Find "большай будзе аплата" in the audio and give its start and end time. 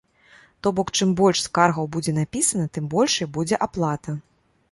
2.97-4.11